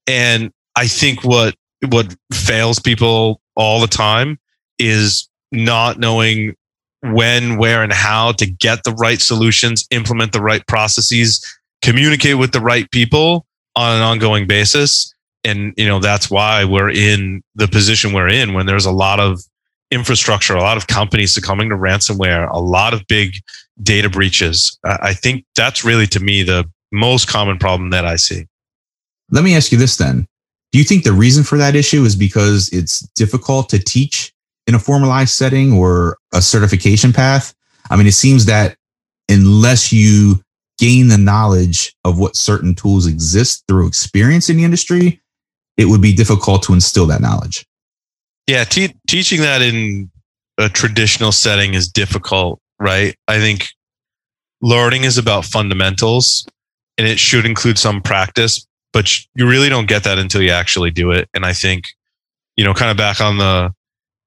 [0.07, 1.55] And I think what
[1.89, 4.39] what fails people all the time
[4.79, 6.55] is not knowing
[7.01, 11.43] when, where, and how to get the right solutions, implement the right processes,
[11.81, 15.13] communicate with the right people on an ongoing basis.
[15.43, 19.19] And, you know, that's why we're in the position we're in when there's a lot
[19.19, 19.41] of
[19.91, 23.35] infrastructure, a lot of companies succumbing to ransomware, a lot of big
[23.81, 24.77] data breaches.
[24.83, 28.47] I think that's really to me the most common problem that I see.
[29.31, 30.27] Let me ask you this then.
[30.71, 34.33] Do you think the reason for that issue is because it's difficult to teach
[34.67, 37.53] in a formalized setting or a certification path?
[37.89, 38.75] I mean, it seems that
[39.29, 40.41] unless you
[40.77, 45.21] gain the knowledge of what certain tools exist through experience in the industry,
[45.77, 47.65] it would be difficult to instill that knowledge.
[48.47, 50.09] Yeah, te- teaching that in
[50.57, 53.15] a traditional setting is difficult, right?
[53.27, 53.67] I think
[54.61, 56.47] learning is about fundamentals
[56.97, 60.91] and it should include some practice, but you really don't get that until you actually
[60.91, 61.29] do it.
[61.33, 61.85] And I think,
[62.55, 63.71] you know, kind of back on the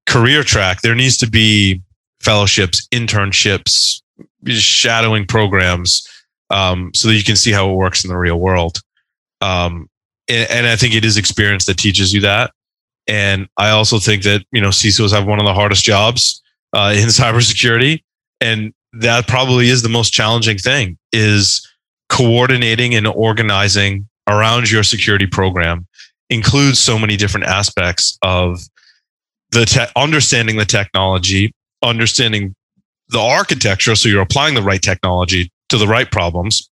[0.07, 1.81] career track, there needs to be
[2.21, 4.03] fellowships, internships,
[4.47, 6.07] shadowing programs,
[6.51, 8.81] um, so that you can see how it works in the real world.
[9.41, 9.89] Um,
[10.29, 12.53] and, and I think it is experience that teaches you that.
[13.07, 16.95] And I also think that, you know, CISOs have one of the hardest jobs uh,
[16.97, 18.03] in cybersecurity.
[18.41, 21.67] And that probably is the most challenging thing is
[22.09, 25.87] coordinating and organizing around your security program
[26.29, 28.61] includes so many different aspects of
[29.51, 31.53] the te- understanding the technology,
[31.83, 32.55] understanding
[33.09, 33.95] the architecture.
[33.95, 36.71] So you're applying the right technology to the right problems,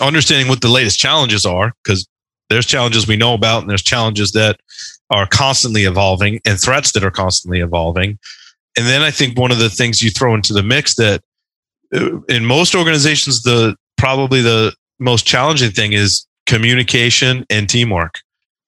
[0.00, 2.06] understanding what the latest challenges are, because
[2.50, 4.60] there's challenges we know about and there's challenges that
[5.10, 8.18] are constantly evolving and threats that are constantly evolving.
[8.76, 11.22] And then I think one of the things you throw into the mix that
[11.94, 18.20] uh, in most organizations, the probably the most challenging thing is communication and teamwork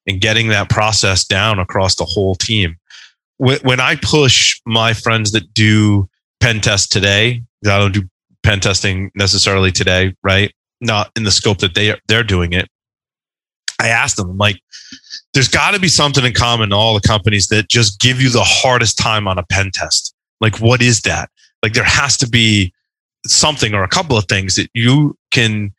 [0.06, 2.76] and getting that process down across the whole team.
[3.40, 6.08] when, I push my friends that do
[6.40, 8.02] pen test today, I don't do
[8.42, 10.52] pen testing necessarily today, right?
[10.80, 12.68] Not in the scope that they they're doing it.
[13.80, 14.60] I asked them, like,
[15.32, 18.30] there's got to be something in common to all the companies that just give you
[18.30, 20.14] the hardest time on a pen test.
[20.40, 21.30] Like, what is that?
[21.62, 22.72] Like, there has to be
[23.26, 25.72] something or a couple of things that you can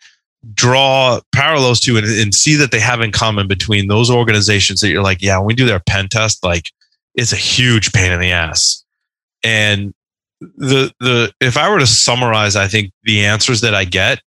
[0.54, 4.90] draw parallels to and, and see that they have in common between those organizations that
[4.90, 6.66] you're like, yeah, when we do their pen test, like,
[7.16, 8.84] it's a huge pain in the ass.
[9.44, 9.94] And
[10.40, 14.22] the the if I were to summarize, I think the answers that I get,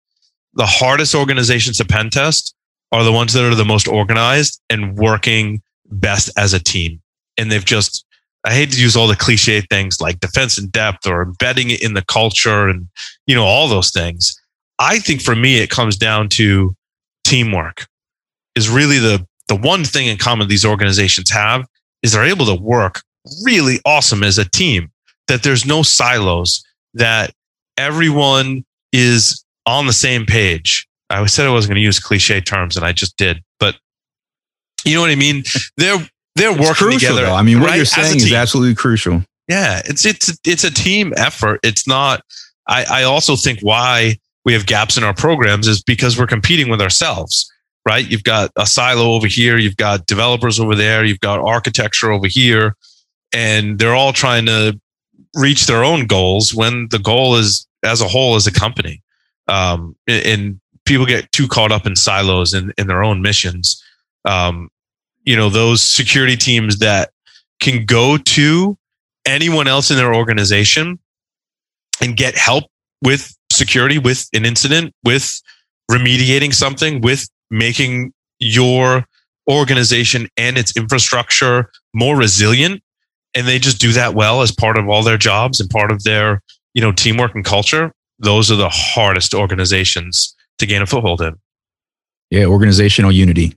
[0.53, 2.55] the hardest organizations to pen test
[2.94, 7.02] are the ones that are the most organized and working best as a team.
[7.38, 8.06] And they've just
[8.46, 11.82] I hate to use all the cliche things like defense in depth or embedding it
[11.82, 12.88] in the culture and
[13.26, 14.39] you know all those things.
[14.80, 16.76] I think for me it comes down to
[17.24, 17.88] teamwork
[18.56, 21.66] is really the the one thing in common these organizations have
[22.04, 23.02] is they're able to work
[23.44, 24.91] really awesome as a team
[25.28, 26.64] that there's no silos
[26.94, 27.34] that
[27.78, 32.76] everyone is on the same page i said i wasn't going to use cliche terms
[32.76, 33.76] and i just did but
[34.86, 35.43] you know what i mean
[35.78, 37.36] they're they're It's working crucial, together though.
[37.36, 39.24] I mean, what right, you're saying is absolutely crucial.
[39.47, 41.60] Yeah, it's it's it's a team effort.
[41.64, 42.22] It's not.
[42.68, 46.70] I I also think why we have gaps in our programs is because we're competing
[46.70, 47.49] with ourselves.
[47.86, 48.10] Right?
[48.10, 49.58] You've got a silo over here.
[49.58, 51.04] You've got developers over there.
[51.04, 52.76] You've got architecture over here,
[53.34, 54.80] and they're all trying to
[55.36, 59.01] reach their own goals when the goal is as a whole as a company.
[59.49, 63.82] Um, and people get too caught up in silos and in their own missions.
[64.26, 64.70] Um,
[65.24, 67.12] you know, those security teams that
[67.60, 68.78] can go to
[69.26, 71.00] anyone else in their organization
[72.02, 72.66] and get help
[73.02, 75.42] with security, with an incident, with
[75.90, 79.06] remediating something, with making your
[79.50, 82.82] organization and its infrastructure more resilient.
[83.34, 86.04] And they just do that well as part of all their jobs and part of
[86.04, 86.42] their,
[86.74, 87.94] you know, teamwork and culture.
[88.20, 91.38] Those are the hardest organizations to gain a foothold in.
[92.30, 93.53] Yeah, organizational unity.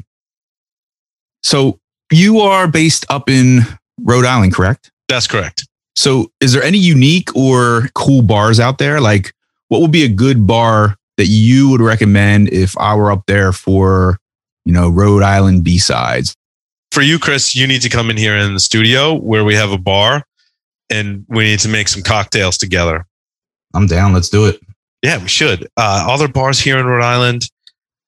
[1.43, 1.79] So
[2.13, 3.61] you are based up in
[4.03, 4.91] Rhode Island, correct?
[5.09, 5.67] That's correct.
[5.95, 9.01] So is there any unique or cool bars out there?
[9.01, 9.33] Like
[9.69, 13.53] what would be a good bar that you would recommend if I were up there
[13.53, 14.19] for,
[14.65, 16.35] you know, Rhode Island BSides?
[16.93, 19.71] For you, Chris, you need to come in here in the studio where we have
[19.71, 20.25] a bar
[20.91, 23.07] and we need to make some cocktails together.
[23.75, 24.13] I'm down.
[24.13, 24.61] Let's do it.
[25.07, 25.69] Yeah, we should.
[25.77, 27.43] Uh, other bars here in Rhode Island.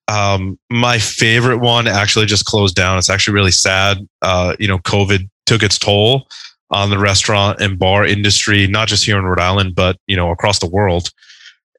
[0.09, 2.99] Um, my favorite one actually just closed down.
[2.99, 3.99] It's actually really sad.
[4.21, 6.27] Uh, you know, COVID took its toll
[6.73, 10.33] on the restaurant and bar industry, not just here in Rhode Island, but you know,
[10.33, 11.13] across the world.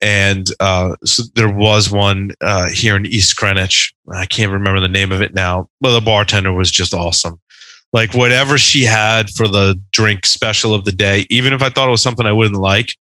[0.02, 3.94] And uh, so there was one uh, here in East Greenwich.
[4.10, 7.42] I can't remember the name of it now, but the bartender was just awesome.
[7.92, 11.90] Like whatever she had for the drink special of the day, even if I thought
[11.90, 12.96] it was something I wouldn't like,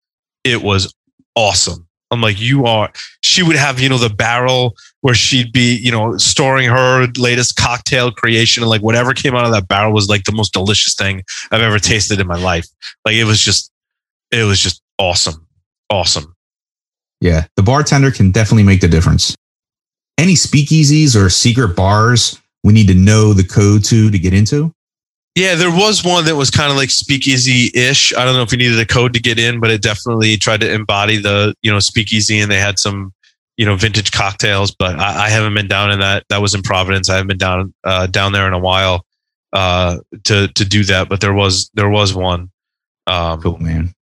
[0.43, 0.91] it was
[1.35, 1.86] awesome.
[2.09, 2.91] I'm like, you are.
[3.21, 7.55] She would have, you know, the barrel where she'd be, you know, storing her latest
[7.55, 10.95] cocktail creation, and like whatever came out of that barrel was like the most delicious
[10.95, 12.67] thing I've ever tasted in my life.
[13.05, 13.71] Like it was just,
[14.31, 15.47] it was just awesome,
[15.89, 16.33] awesome.
[17.19, 19.35] Yeah, the bartender can definitely make the difference.
[20.17, 24.73] Any speakeasies or secret bars we need to know the code to to get into?
[25.37, 28.11] Yeah, there was one that was kind of like speakeasy ish.
[28.11, 30.61] I don't know if you needed a code to get in, but it definitely tried
[30.61, 33.13] to embody the, you know, speakeasy and they had some,
[33.55, 36.23] you know, vintage cocktails, but I, I haven't been down in that.
[36.29, 37.07] That was in Providence.
[37.07, 39.05] I haven't been down, uh, down there in a while,
[39.53, 42.49] uh, to, to do that, but there was, there was one.
[43.05, 43.93] Um, Cool, man.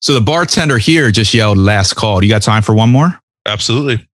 [0.00, 2.20] So the bartender here just yelled last call.
[2.20, 3.18] Do you got time for one more?
[3.44, 4.06] absolutely.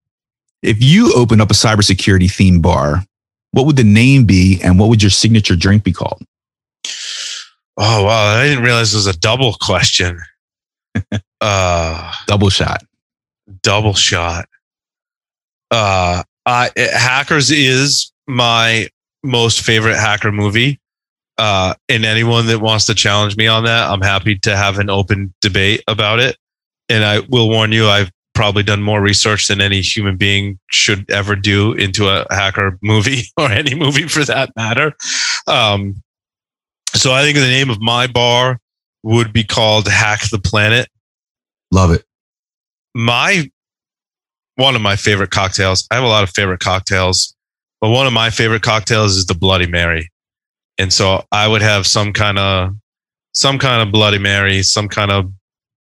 [0.63, 3.05] If you opened up a cybersecurity theme bar,
[3.51, 6.23] what would the name be and what would your signature drink be called?
[7.77, 8.37] Oh, wow.
[8.39, 10.19] I didn't realize it was a double question.
[11.41, 12.83] uh, Double shot.
[13.63, 14.49] double shot.
[15.71, 18.89] Uh, I, Hackers is my
[19.23, 20.81] most favorite hacker movie.
[21.39, 24.89] Uh, and anyone that wants to challenge me on that, I'm happy to have an
[24.89, 26.39] open debate about it.
[26.89, 31.11] And I will warn you, I've probably done more research than any human being should
[31.11, 34.95] ever do into a hacker movie or any movie for that matter.
[35.47, 36.03] Um,
[36.97, 38.59] so I think the name of my bar
[39.03, 40.89] would be called Hack the Planet
[41.71, 42.05] Love it.
[42.95, 43.49] my
[44.57, 45.87] one of my favorite cocktails.
[45.91, 47.35] I have a lot of favorite cocktails,
[47.81, 50.11] but one of my favorite cocktails is the Bloody Mary.
[50.79, 52.71] And so I would have some kind of
[53.33, 55.31] some kind of Bloody Mary, some kind of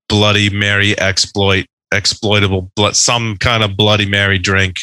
[0.07, 4.78] Bloody Mary exploit exploitable some kind of Bloody Mary drink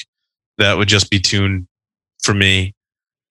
[0.58, 1.66] that would just be tuned
[2.22, 2.74] for me.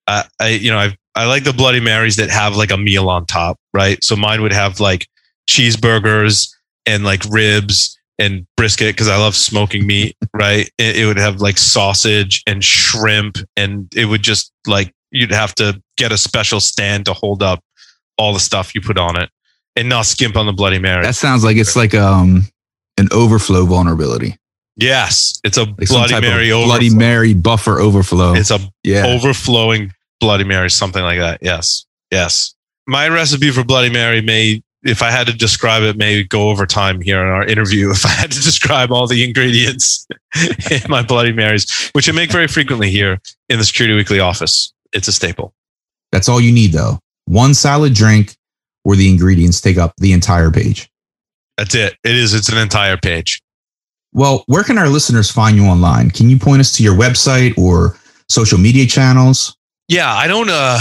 [0.08, 3.10] I, I you know, I I like the Bloody Marys that have like a meal
[3.10, 4.04] on top, right?
[4.04, 5.08] So mine would have like
[5.50, 6.54] cheeseburgers
[6.86, 10.70] and like ribs and brisket because I love smoking meat, right?
[10.78, 15.56] It, it would have like sausage and shrimp, and it would just like you'd have
[15.56, 17.64] to get a special stand to hold up
[18.18, 19.30] all the stuff you put on it
[19.76, 21.04] and not skimp on the Bloody Mary.
[21.04, 22.48] That sounds like it's like um
[22.98, 24.38] an overflow vulnerability.
[24.76, 26.98] yes, it's a Like Bloody Mary Bloody overflow.
[26.98, 28.34] Mary buffer overflow.
[28.34, 29.06] It's a yeah.
[29.06, 31.40] overflowing Bloody Mary, something like that.
[31.42, 31.86] Yes.
[32.12, 32.56] Yes.
[32.88, 36.66] My recipe for Bloody Mary may, if I had to describe it, may go over
[36.66, 37.92] time here in our interview.
[37.92, 40.08] If I had to describe all the ingredients
[40.72, 44.74] in my Bloody Marys, which I make very frequently here in the Security Weekly office,
[44.94, 45.54] it's a staple.
[46.12, 47.00] That's all you need though.
[47.26, 48.36] One salad drink
[48.84, 50.90] where the ingredients take up the entire page.
[51.58, 51.98] That's it.
[52.04, 52.34] It is.
[52.34, 53.42] It's an entire page.
[54.14, 56.12] Well, where can our listeners find you online?
[56.12, 57.98] Can you point us to your website or
[58.30, 59.57] social media channels?
[59.88, 60.50] Yeah, I don't.
[60.50, 60.80] Uh,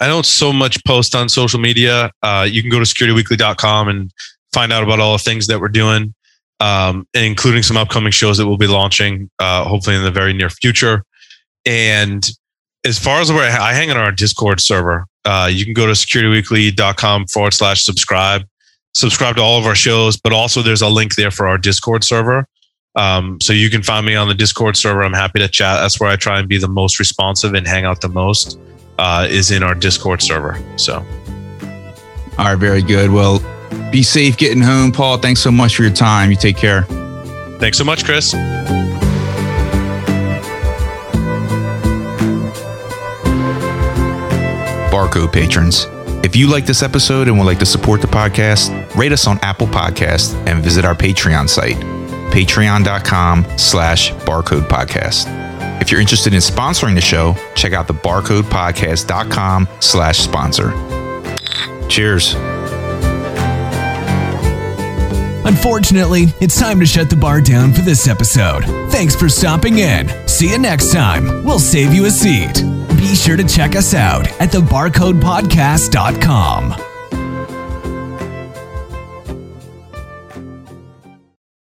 [0.00, 2.10] I don't so much post on social media.
[2.22, 4.10] Uh, you can go to securityweekly.com and
[4.52, 6.14] find out about all the things that we're doing,
[6.60, 10.50] um, including some upcoming shows that we'll be launching, uh, hopefully in the very near
[10.50, 11.02] future.
[11.64, 12.28] And
[12.84, 15.92] as far as where I hang on our Discord server, uh, you can go to
[15.92, 18.42] securityweekly.com forward slash subscribe,
[18.94, 22.04] subscribe to all of our shows, but also there's a link there for our Discord
[22.04, 22.46] server.
[22.96, 25.02] Um, so you can find me on the Discord server.
[25.02, 25.80] I'm happy to chat.
[25.80, 28.58] That's where I try and be the most responsive and hang out the most.
[28.98, 30.58] Uh, is in our Discord server.
[30.76, 31.04] So
[32.38, 33.10] All right, very good.
[33.10, 33.40] Well,
[33.90, 35.18] be safe getting home, Paul.
[35.18, 36.30] Thanks so much for your time.
[36.30, 36.82] You take care.
[37.58, 38.34] thanks so much, Chris.
[44.90, 45.86] Barcode patrons.
[46.24, 49.38] If you like this episode and would like to support the podcast, rate us on
[49.42, 51.76] Apple Podcast and visit our Patreon site,
[52.36, 55.24] patreon.com slash barcode podcast.
[55.80, 60.72] If you're interested in sponsoring the show, check out the barcodepodcast.com slash sponsor.
[61.88, 62.34] Cheers.
[65.46, 68.64] Unfortunately, it's time to shut the bar down for this episode.
[68.90, 70.10] Thanks for stopping in.
[70.28, 71.42] See you next time.
[71.42, 72.62] We'll save you a seat.
[72.98, 76.95] Be sure to check us out at thebarcodepodcast.com.